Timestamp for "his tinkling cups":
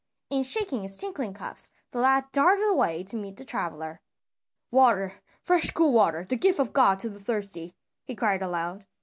0.81-1.69